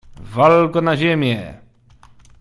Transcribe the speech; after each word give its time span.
"Wal 0.33 0.67
go 0.71 0.81
na 0.81 0.97
ziemię!" 0.97 1.53